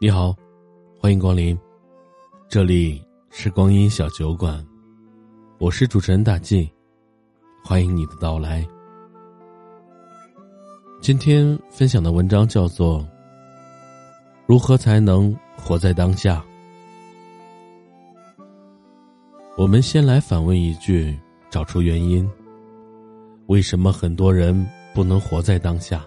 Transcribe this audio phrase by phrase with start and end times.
[0.00, 0.32] 你好，
[0.96, 1.58] 欢迎光临，
[2.48, 4.64] 这里是光阴小酒馆，
[5.58, 6.70] 我是主持人大 G，
[7.64, 8.64] 欢迎你的到来。
[11.00, 13.00] 今天分享的文章叫做
[14.46, 16.44] 《如何才能活在当下》。
[19.56, 21.18] 我们先来反问一句，
[21.50, 22.30] 找出原因：
[23.48, 26.06] 为什么很多人不能活在当下？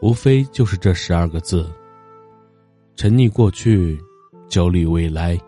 [0.00, 1.68] 无非就是这十二个字：
[2.96, 3.98] 沉溺过去，
[4.48, 5.38] 焦虑未来，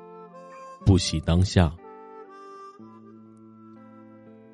[0.84, 1.72] 不喜当下。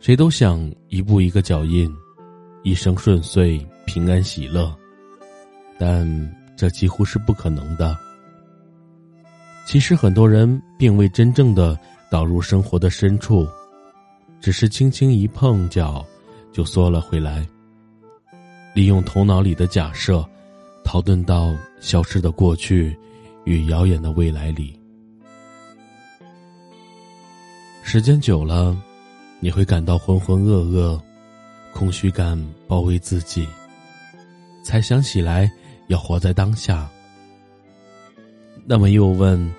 [0.00, 1.90] 谁都想一步一个脚印，
[2.62, 4.74] 一生顺遂、平安喜乐，
[5.78, 6.06] 但
[6.56, 7.96] 这几乎是不可能的。
[9.66, 11.78] 其实很多人并未真正的
[12.10, 13.48] 导入生活的深处，
[14.40, 16.04] 只是轻轻一碰脚，
[16.52, 17.46] 就缩了回来。
[18.74, 20.28] 利用头脑里的假设，
[20.82, 22.96] 逃遁到消失的过去
[23.44, 24.76] 与遥远的未来里。
[27.84, 28.76] 时间久了，
[29.38, 31.00] 你会感到浑浑噩噩，
[31.72, 33.46] 空虚感包围自己，
[34.64, 35.48] 才想起来
[35.86, 36.90] 要活在当下。
[38.66, 39.54] 那么又问，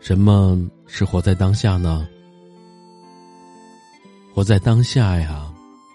[0.00, 2.06] 什么是活在当下呢？
[4.34, 5.50] 活在当下呀，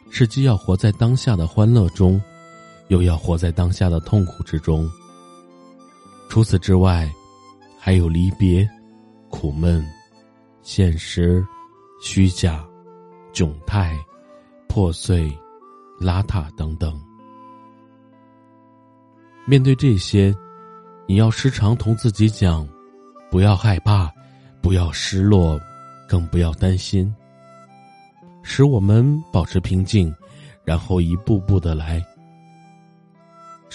[0.09, 2.19] 是既要活在当下的欢乐中。
[2.87, 4.89] 又要活在当下的痛苦之中。
[6.29, 7.11] 除此之外，
[7.79, 8.67] 还有离别、
[9.29, 9.85] 苦闷、
[10.61, 11.45] 现实、
[12.01, 12.65] 虚假、
[13.33, 13.97] 窘态、
[14.67, 15.31] 破碎、
[15.99, 16.99] 邋遢等等。
[19.45, 20.35] 面对这些，
[21.07, 22.67] 你要时常同自己讲：
[23.29, 24.11] 不要害怕，
[24.61, 25.59] 不要失落，
[26.09, 27.13] 更不要担心。
[28.41, 30.13] 使我们保持平静，
[30.63, 32.03] 然后一步步的来。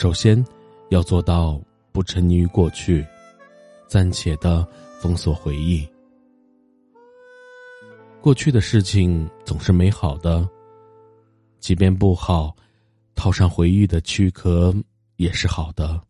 [0.01, 0.43] 首先，
[0.89, 1.61] 要做到
[1.93, 3.07] 不沉溺于过去，
[3.87, 4.67] 暂且的
[4.99, 5.87] 封锁回忆。
[8.23, 10.49] 过去的事情总是美好的，
[11.59, 12.57] 即便不好，
[13.15, 14.75] 套上回忆的躯壳
[15.17, 16.01] 也是好的。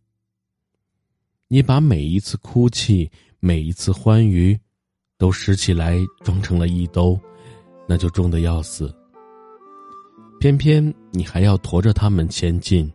[1.49, 3.11] 你把每一次哭泣、
[3.41, 4.57] 每一次欢愉，
[5.19, 7.19] 都拾起来装成了一兜，
[7.89, 8.95] 那就重的要死。
[10.39, 12.89] 偏偏你还要驮着他们前进。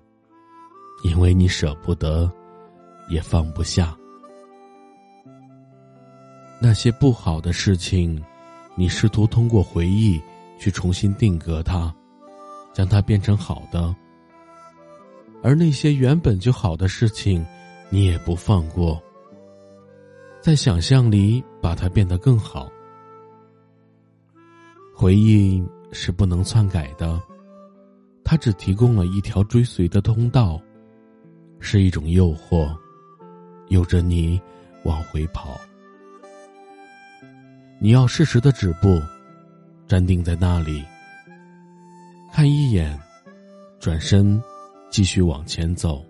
[1.06, 2.30] 因为你舍不得，
[3.10, 3.96] 也放不下
[6.60, 8.20] 那些不好的事情，
[8.74, 10.20] 你试图通过回忆
[10.58, 11.94] 去重新定格它，
[12.74, 13.94] 将它变成好的；
[15.44, 17.46] 而那些原本就好的事情，
[17.92, 19.00] 你也不放过，
[20.42, 22.68] 在想象里把它变得更好。
[24.96, 27.22] 回忆是不能篡改的，
[28.24, 30.60] 它只提供了一条追随的通道。
[31.66, 32.72] 是一种诱惑，
[33.70, 34.40] 诱着你
[34.84, 35.59] 往回跑。
[37.80, 39.02] 你要适时的止步，
[39.88, 40.86] 站定在那里，
[42.31, 42.98] 看一眼，
[43.80, 44.40] 转身，
[44.92, 46.06] 继续往前走。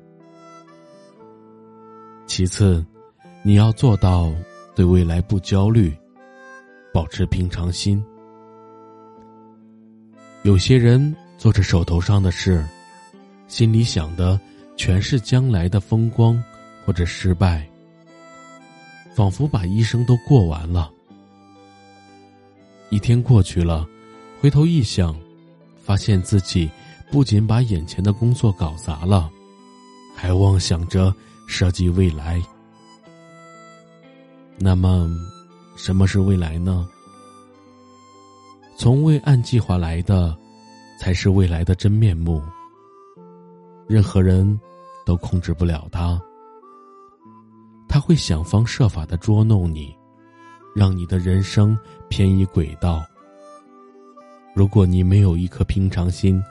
[2.28, 2.86] 其次，
[3.42, 4.30] 你要做到
[4.76, 5.98] 对未来不焦虑，
[6.94, 8.04] 保持平常心。
[10.44, 12.62] 有些人做着手头上的事，
[13.48, 14.38] 心里想的。
[14.78, 16.42] 全是将来的风光
[16.86, 17.68] 或者失败，
[19.16, 20.92] 仿佛把一生都过完了。
[22.90, 23.88] 一天过去了，
[24.40, 25.16] 回头一想，
[25.82, 26.70] 发现自己
[27.12, 29.30] 不仅把眼前的工作搞砸了，
[30.16, 31.14] 还妄想着
[31.48, 32.42] 设计未来。
[34.58, 35.10] 那么，
[35.76, 36.88] 什么是未来呢？
[38.78, 40.38] 从未按计划来的，
[41.00, 42.42] 才是未来的真面目。
[43.88, 44.60] 任何人
[45.06, 46.20] 都控制不了他，
[47.88, 49.96] 他会想方设法的捉弄你，
[50.76, 51.78] 让你的人生
[52.10, 53.06] 偏移轨道。
[54.56, 56.42] 如果你没有一颗平常心，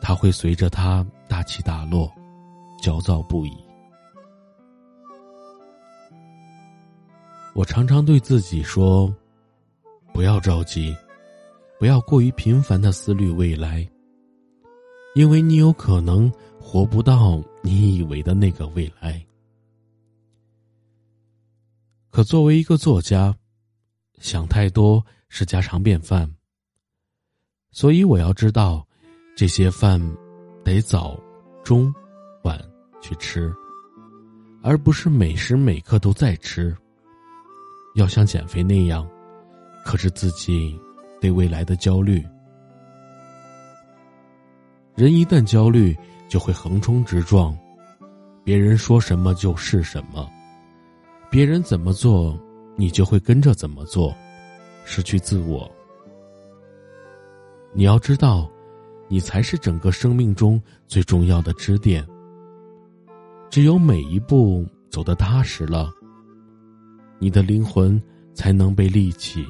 [0.00, 2.10] 他会随着他大起大落，
[2.80, 3.52] 焦躁不已。
[7.54, 9.12] 我常常对自己说
[10.14, 10.94] ：“不要着急，
[11.76, 13.84] 不要过于频繁的思虑未来。”
[15.16, 19.24] 因为你有可能活不到你以为的那个未来。
[22.10, 23.34] 可作为一个作家，
[24.18, 26.30] 想太多是家常便饭。
[27.70, 28.86] 所以我要知道，
[29.36, 30.00] 这些饭
[30.64, 31.18] 得早、
[31.62, 31.94] 中、
[32.42, 32.58] 晚
[33.00, 33.54] 去吃，
[34.62, 36.76] 而不是每时每刻都在吃。
[37.94, 39.08] 要像减肥那样，
[39.84, 40.78] 克制自己
[41.20, 42.24] 对未来的焦虑。
[44.96, 45.96] 人一旦焦虑，
[46.28, 47.56] 就会横冲直撞，
[48.44, 50.30] 别人说什么就是什么，
[51.30, 52.38] 别人怎么做，
[52.76, 54.14] 你就会跟着怎么做，
[54.84, 55.70] 失去自我。
[57.72, 58.50] 你要知道，
[59.08, 62.06] 你才是整个生命中最重要的支点。
[63.50, 65.90] 只有每一步走得踏实了，
[67.18, 68.00] 你的灵魂
[68.34, 69.46] 才能被立起。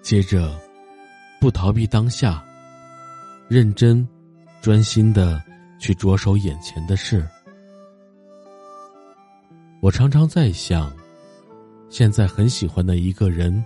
[0.00, 0.56] 接着，
[1.40, 2.44] 不逃避当下，
[3.48, 4.06] 认真、
[4.60, 5.42] 专心的
[5.78, 7.26] 去着手眼前的事。
[9.80, 10.92] 我常常在想，
[11.90, 13.62] 现在很喜欢的一个人。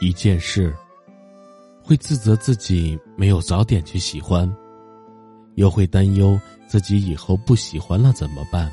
[0.00, 0.74] 一件事，
[1.80, 4.52] 会自责自己没有早点去喜欢，
[5.54, 8.70] 又会担忧自己以后不喜欢了怎么办。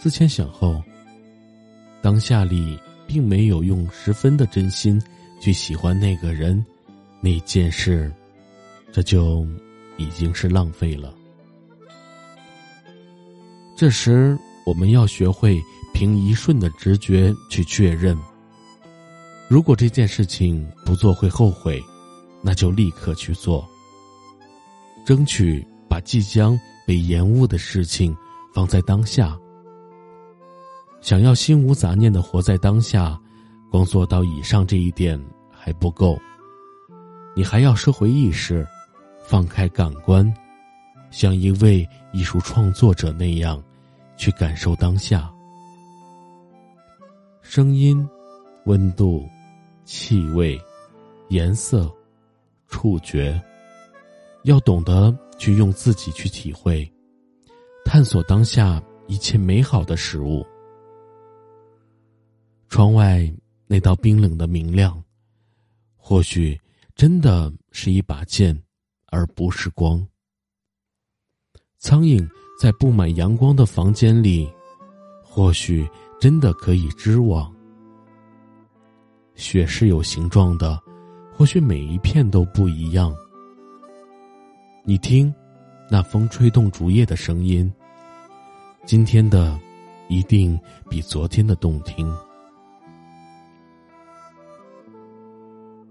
[0.00, 0.80] 思前想后，
[2.00, 5.02] 当下里并没有用十分的真心
[5.40, 6.64] 去喜欢那个人、
[7.20, 8.10] 那件事，
[8.92, 9.46] 这就
[9.96, 11.12] 已经是浪费了。
[13.74, 15.60] 这时，我们要学会
[15.94, 18.16] 凭一瞬的直觉去确认。
[19.48, 21.82] 如果这件事情不做会后悔，
[22.42, 23.66] 那就立刻去做。
[25.04, 28.16] 争取把即将被延误的事情
[28.54, 29.36] 放在当下。
[31.00, 33.20] 想要心无杂念的活在当下，
[33.70, 36.16] 光做到以上这一点还不够，
[37.34, 38.64] 你还要收回意识，
[39.22, 40.32] 放开感官，
[41.10, 43.62] 像一位艺术创作者那样，
[44.16, 45.32] 去感受当下。
[47.40, 48.08] 声音，
[48.66, 49.28] 温度。
[49.84, 50.58] 气味、
[51.28, 51.92] 颜色、
[52.68, 53.38] 触觉，
[54.44, 56.90] 要懂得去用自己去体会、
[57.84, 60.46] 探索当下一切美好的事物。
[62.68, 63.30] 窗外
[63.66, 65.02] 那道冰冷的明亮，
[65.96, 66.58] 或许
[66.94, 68.56] 真的是一把剑，
[69.12, 70.04] 而不是光。
[71.78, 72.26] 苍蝇
[72.60, 74.50] 在布满阳光的房间里，
[75.22, 75.88] 或许
[76.18, 77.54] 真的可以织网。
[79.34, 80.80] 雪是有形状的，
[81.32, 83.14] 或许每一片都不一样。
[84.84, 85.32] 你听，
[85.90, 87.72] 那风吹动竹叶的声音。
[88.84, 89.58] 今天的，
[90.08, 92.12] 一定比昨天的动听。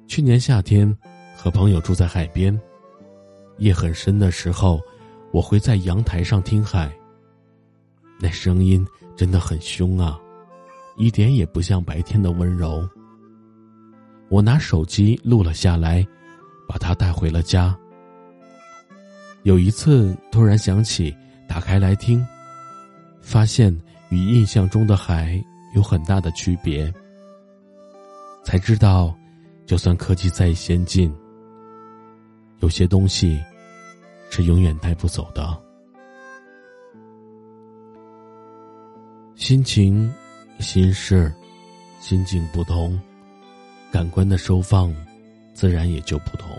[0.08, 0.94] 去年夏天，
[1.36, 2.58] 和朋友住在海边，
[3.58, 4.82] 夜很深的时候，
[5.32, 6.92] 我会在阳台上听海。
[8.20, 10.20] 那声音真的很凶啊，
[10.98, 12.88] 一点也不像白天的温柔。
[14.30, 16.06] 我拿手机录了下来，
[16.68, 17.78] 把它带回了家。
[19.44, 21.16] 有一次突然想起，
[21.48, 22.26] 打开来听，
[23.22, 23.76] 发现
[24.10, 25.44] 与印象中的海
[25.76, 26.94] 有很大的区别。
[28.44, 29.16] 才知道，
[29.66, 31.14] 就算科技再先进，
[32.62, 33.40] 有些东西
[34.30, 35.58] 是永远带不走的。
[39.36, 40.14] 心情、
[40.60, 41.34] 心事、
[42.00, 43.00] 心境不同。
[43.92, 44.96] 感官的收放，
[45.54, 46.50] 自然也就不同。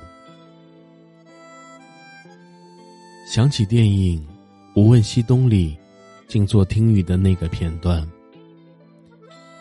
[3.26, 4.20] 想起电影
[4.78, 5.74] 《无问西东》里
[6.28, 8.06] 静坐听雨的那个片段，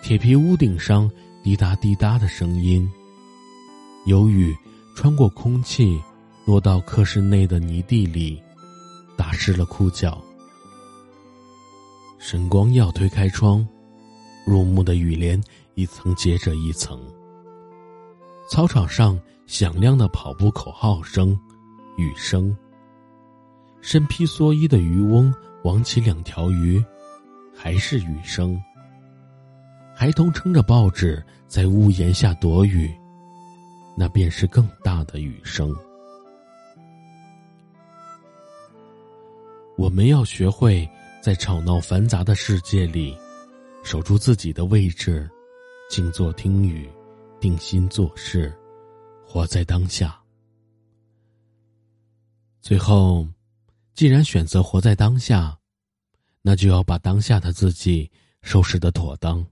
[0.02, 1.10] 铁皮屋顶上
[1.42, 2.92] 滴答滴答的声音，
[4.06, 4.54] 有雨
[4.94, 5.98] 穿过空气，
[6.52, 8.44] 落到客室内的泥地里，
[9.16, 10.22] 打湿了裤脚。
[12.20, 13.66] 神光耀推开窗，
[14.46, 15.42] 入目的雨帘
[15.76, 17.00] 一层接着一层。
[18.50, 19.18] 操场上
[19.48, 21.40] 响亮的跑步口号声，
[21.98, 22.54] 雨声。
[23.80, 26.84] 身披蓑衣的渔翁网起两条鱼，
[27.56, 28.62] 还是雨声。
[29.96, 32.94] 孩童撑着报纸在屋檐下躲雨，
[33.96, 35.74] 那便是更大的雨声。
[39.82, 40.88] 我们要学会
[41.24, 43.18] 在吵闹繁杂的世界里，
[43.82, 45.28] 守住自己的位置，
[45.90, 46.88] 静坐听雨。
[47.40, 48.54] 定心做事，
[49.26, 50.16] 活在当下。
[52.62, 53.28] 最后，
[53.96, 55.58] 既然选择活在当下，
[56.44, 58.08] 那就要把当下的自己
[58.44, 59.44] 收拾的妥当。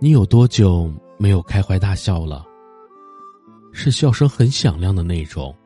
[0.00, 2.44] 你有多久没有开怀大笑了？
[3.72, 5.56] 是笑声很响亮的那种，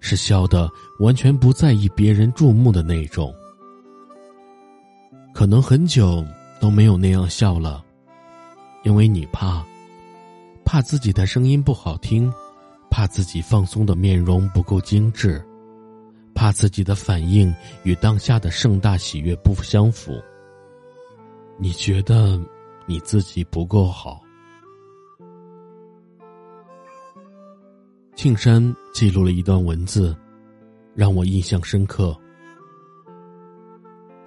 [0.00, 3.34] 是笑的完全不在意别人注目的那种。
[5.34, 6.24] 可能很久
[6.60, 7.84] 都没有那样笑了，
[8.84, 9.64] 因为你怕。
[10.64, 12.30] 怕自己的声音不好听，
[12.90, 15.42] 怕自己放松的面容不够精致，
[16.34, 20.22] 怕自己的反应与当下的盛大喜悦不相符。
[21.58, 22.38] 你觉得
[22.84, 24.20] 你自己不够好？
[28.18, 28.60] 庆山
[28.92, 30.12] 记录了一段文字，
[30.92, 32.18] 让我印象深刻。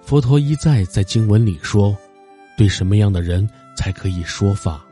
[0.00, 1.94] 佛陀一再在经文里说
[2.56, 3.46] ：“对什么样的人
[3.76, 4.82] 才可以说法？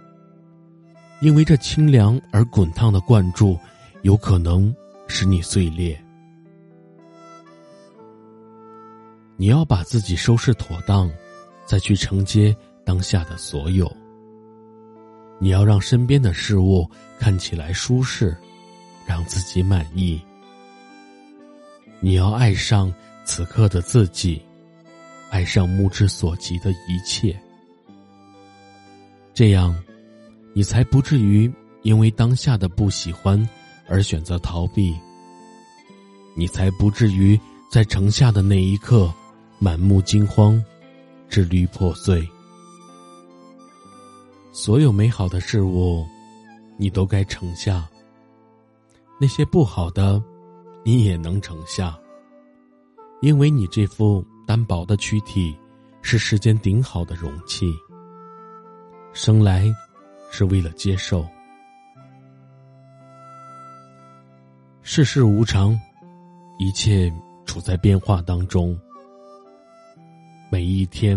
[1.23, 3.59] 因为这清凉而滚烫的灌注，
[4.03, 4.71] 有可能
[5.09, 5.99] 使你碎裂。
[9.39, 11.11] 你要把自己收拾妥当，
[11.65, 12.55] 再去承接
[12.85, 13.91] 当下的所有。
[15.39, 16.87] 你要让身边的事物
[17.19, 18.37] 看起来舒适，
[19.11, 20.21] 让自己满意。
[21.99, 24.41] 你要爱上此刻的自己。”
[25.31, 27.41] 爱上目之所及的一切，
[29.33, 29.73] 这样，
[30.53, 31.49] 你才不至于
[31.83, 33.49] 因为当下的不喜欢
[33.87, 34.93] 而选择逃避。
[36.37, 37.39] 你才不至于
[37.71, 39.09] 在城下的那一刻
[39.61, 40.61] 满目惊慌，
[41.29, 42.29] 支离破碎。
[44.53, 46.05] 所有美好的事物，
[46.77, 47.89] 你都该盛下；
[49.21, 50.23] 那些不好的，
[50.85, 51.97] 你也能承下，
[53.21, 54.25] 因为你这副。
[54.47, 55.57] 单薄的躯体，
[56.03, 57.73] 是时间顶好的容器。
[59.13, 59.73] 生来，
[60.33, 61.25] 是为了接受。
[64.83, 65.79] 世事无常，
[66.59, 67.13] 一切
[67.47, 68.77] 处在变化当中。
[70.51, 71.17] 每一天，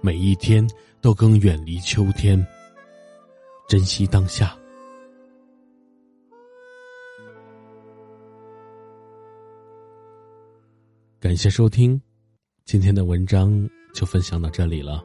[0.00, 0.66] 每一天
[1.02, 2.42] 都更远离秋天。
[3.68, 4.56] 珍惜当下。
[11.22, 12.02] 感谢收听。
[12.64, 15.04] 今天的文章就分享到这里了。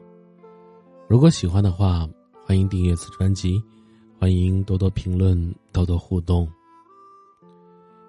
[1.08, 2.08] 如果喜欢的话，
[2.44, 3.62] 欢迎订阅此专辑，
[4.18, 6.50] 欢迎多多评论，多多互动。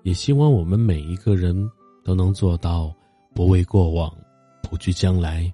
[0.01, 1.55] 也希望我们每一个人
[2.03, 2.91] 都能做到
[3.35, 4.11] 不畏过往，
[4.63, 5.53] 不惧将来。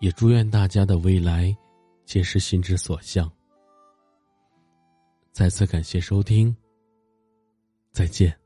[0.00, 1.56] 也祝愿大家的未来
[2.04, 3.32] 皆是心之所向。
[5.32, 6.54] 再次感谢收听，
[7.90, 8.41] 再见。